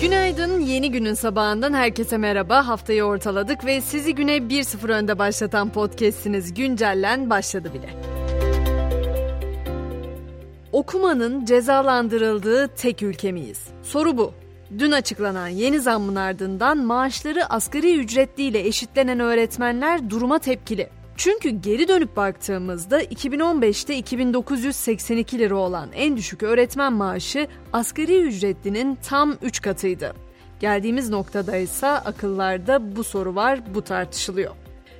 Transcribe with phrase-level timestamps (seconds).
[0.00, 2.66] Günaydın, yeni günün sabahından herkese merhaba.
[2.66, 7.90] Haftayı ortaladık ve sizi güne 1-0 önde başlatan podcast'iniz Güncellen başladı bile.
[10.72, 13.68] Okumanın cezalandırıldığı tek ülke miyiz?
[13.82, 14.32] Soru bu.
[14.78, 20.99] Dün açıklanan yeni zammın ardından maaşları asgari ücretliyle eşitlenen öğretmenler duruma tepkili.
[21.22, 29.36] Çünkü geri dönüp baktığımızda 2015'te 2982 lira olan en düşük öğretmen maaşı asgari ücretlinin tam
[29.42, 30.14] 3 katıydı.
[30.60, 34.54] Geldiğimiz noktada ise akıllarda bu soru var, bu tartışılıyor.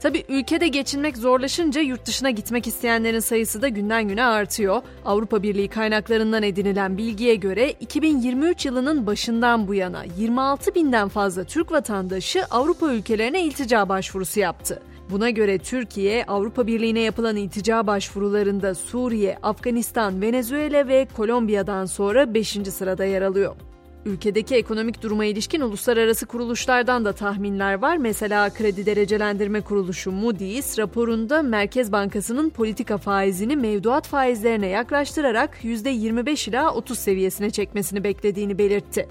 [0.00, 4.82] Tabi ülkede geçinmek zorlaşınca yurt dışına gitmek isteyenlerin sayısı da günden güne artıyor.
[5.04, 11.72] Avrupa Birliği kaynaklarından edinilen bilgiye göre 2023 yılının başından bu yana 26 binden fazla Türk
[11.72, 14.82] vatandaşı Avrupa ülkelerine iltica başvurusu yaptı.
[15.10, 22.48] Buna göre Türkiye, Avrupa Birliği'ne yapılan iltica başvurularında Suriye, Afganistan, Venezuela ve Kolombiya'dan sonra 5.
[22.48, 23.56] sırada yer alıyor.
[24.04, 27.96] Ülkedeki ekonomik duruma ilişkin uluslararası kuruluşlardan da tahminler var.
[27.96, 36.74] Mesela Kredi Derecelendirme Kuruluşu Moody's raporunda Merkez Bankası'nın politika faizini mevduat faizlerine yaklaştırarak %25 ila
[36.74, 39.08] 30 seviyesine çekmesini beklediğini belirtti.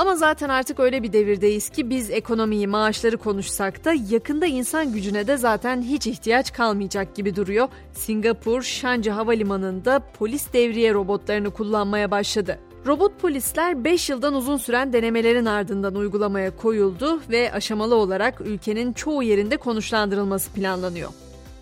[0.00, 5.26] Ama zaten artık öyle bir devirdeyiz ki biz ekonomiyi, maaşları konuşsak da yakında insan gücüne
[5.26, 7.68] de zaten hiç ihtiyaç kalmayacak gibi duruyor.
[7.92, 12.58] Singapur, Shanji Havalimanı'nda polis devriye robotlarını kullanmaya başladı.
[12.86, 19.22] Robot polisler 5 yıldan uzun süren denemelerin ardından uygulamaya koyuldu ve aşamalı olarak ülkenin çoğu
[19.22, 21.10] yerinde konuşlandırılması planlanıyor.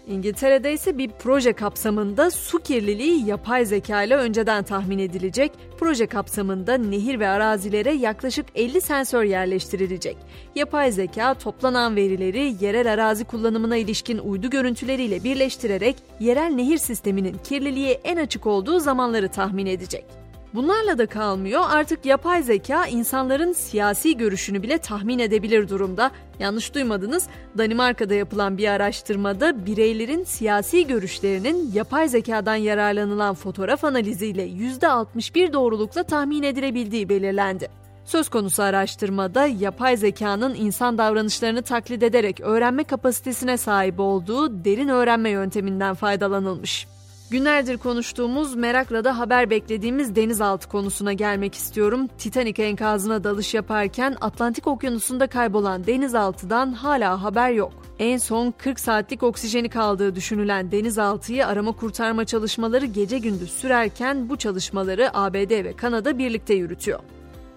[0.09, 5.53] İngiltere'de ise bir proje kapsamında su kirliliği yapay zeka ile önceden tahmin edilecek.
[5.79, 10.17] Proje kapsamında nehir ve arazilere yaklaşık 50 sensör yerleştirilecek.
[10.55, 18.01] Yapay zeka toplanan verileri yerel arazi kullanımına ilişkin uydu görüntüleriyle birleştirerek yerel nehir sisteminin kirliliğe
[18.05, 20.18] en açık olduğu zamanları tahmin edecek.
[20.55, 26.11] Bunlarla da kalmıyor artık yapay zeka insanların siyasi görüşünü bile tahmin edebilir durumda.
[26.39, 27.27] Yanlış duymadınız
[27.59, 36.43] Danimarka'da yapılan bir araştırmada bireylerin siyasi görüşlerinin yapay zekadan yararlanılan fotoğraf analiziyle %61 doğrulukla tahmin
[36.43, 37.69] edilebildiği belirlendi.
[38.05, 45.31] Söz konusu araştırmada yapay zekanın insan davranışlarını taklit ederek öğrenme kapasitesine sahip olduğu derin öğrenme
[45.31, 46.87] yönteminden faydalanılmış.
[47.31, 52.09] Günlerdir konuştuğumuz, merakla da haber beklediğimiz denizaltı konusuna gelmek istiyorum.
[52.19, 57.73] Titanic enkazına dalış yaparken Atlantik Okyanusu'nda kaybolan denizaltıdan hala haber yok.
[57.99, 64.37] En son 40 saatlik oksijeni kaldığı düşünülen denizaltıyı arama kurtarma çalışmaları gece gündüz sürerken bu
[64.37, 67.01] çalışmaları ABD ve Kanada birlikte yürütüyor.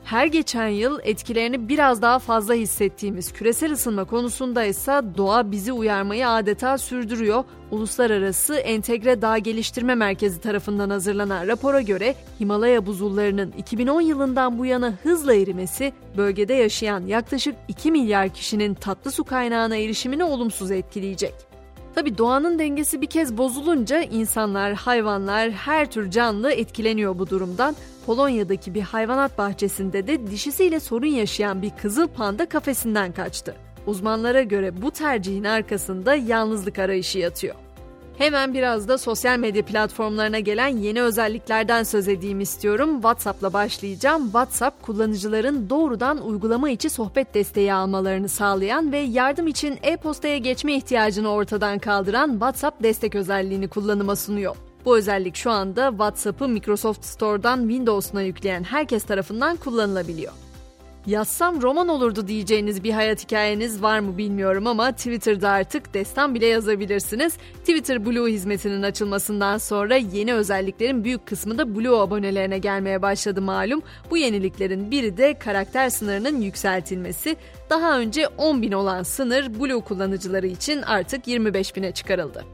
[0.04, 6.30] Her geçen yıl etkilerini biraz daha fazla hissettiğimiz küresel ısınma konusunda ise doğa bizi uyarmayı
[6.30, 7.44] adeta sürdürüyor.
[7.72, 14.94] Uluslararası Entegre Dağ Geliştirme Merkezi tarafından hazırlanan rapora göre Himalaya buzullarının 2010 yılından bu yana
[15.04, 21.51] hızla erimesi bölgede yaşayan yaklaşık 2 milyar kişinin tatlı su kaynağına erişimini olumsuz etkileyecek.
[21.96, 27.76] Tabi doğanın dengesi bir kez bozulunca insanlar, hayvanlar, her tür canlı etkileniyor bu durumdan.
[28.06, 33.56] Polonya'daki bir hayvanat bahçesinde de dişisiyle sorun yaşayan bir kızıl panda kafesinden kaçtı.
[33.88, 37.56] Uzmanlara göre bu tercihin arkasında yalnızlık arayışı yatıyor.
[38.18, 42.94] Hemen biraz da sosyal medya platformlarına gelen yeni özelliklerden söz edeyim istiyorum.
[42.94, 44.24] WhatsApp'la başlayacağım.
[44.24, 51.30] WhatsApp kullanıcıların doğrudan uygulama içi sohbet desteği almalarını sağlayan ve yardım için e-postaya geçme ihtiyacını
[51.30, 54.56] ortadan kaldıran WhatsApp destek özelliğini kullanıma sunuyor.
[54.86, 60.34] Bu özellik şu anda WhatsApp'ı Microsoft Store'dan Windows'una yükleyen herkes tarafından kullanılabiliyor.
[61.08, 66.46] Yazsam roman olurdu diyeceğiniz bir hayat hikayeniz var mı bilmiyorum ama Twitter'da artık destan bile
[66.46, 67.38] yazabilirsiniz.
[67.60, 73.82] Twitter Blue hizmetinin açılmasından sonra yeni özelliklerin büyük kısmı da Blue abonelerine gelmeye başladı malum.
[74.10, 77.38] Bu yeniliklerin biri de karakter sınırının yükseltilmesi.
[77.70, 82.46] Daha önce 10 bin olan sınır Blue kullanıcıları için artık 25 bine çıkarıldı.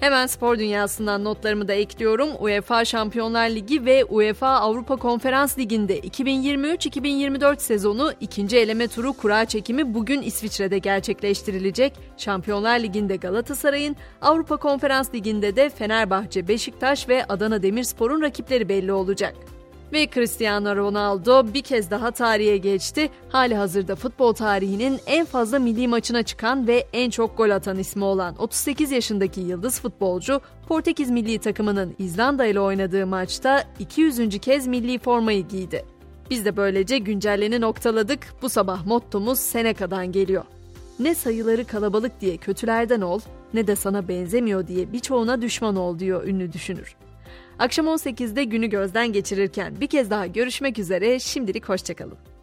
[0.00, 2.28] Hemen spor dünyasından notlarımı da ekliyorum.
[2.40, 9.94] UEFA Şampiyonlar Ligi ve UEFA Avrupa Konferans Ligi'nde 2023-2024 sezonu ikinci eleme turu kura çekimi
[9.94, 11.92] bugün İsviçre'de gerçekleştirilecek.
[12.16, 19.34] Şampiyonlar Ligi'nde Galatasaray'ın, Avrupa Konferans Ligi'nde de Fenerbahçe, Beşiktaş ve Adana Demirspor'un rakipleri belli olacak.
[19.92, 23.10] Ve Cristiano Ronaldo bir kez daha tarihe geçti.
[23.28, 28.04] Hali hazırda futbol tarihinin en fazla milli maçına çıkan ve en çok gol atan ismi
[28.04, 34.38] olan 38 yaşındaki yıldız futbolcu Portekiz milli takımının İzlanda ile oynadığı maçta 200.
[34.40, 35.84] kez milli formayı giydi.
[36.30, 38.34] Biz de böylece güncelleni noktaladık.
[38.42, 40.44] Bu sabah mottomuz Seneca'dan geliyor.
[40.98, 43.20] Ne sayıları kalabalık diye kötülerden ol,
[43.54, 46.96] ne de sana benzemiyor diye birçoğuna düşman ol diyor ünlü düşünür.
[47.58, 52.33] Akşam 18'de günü gözden geçirirken bir kez daha görüşmek üzere şimdilik hoşçakalın.